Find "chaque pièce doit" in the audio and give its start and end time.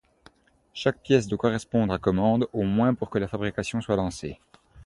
0.73-1.37